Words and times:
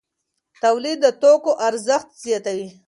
تولید 0.63 0.97
د 1.01 1.05
توکو 1.21 1.51
ارزښت 1.67 2.09
زیاتوي. 2.25 2.67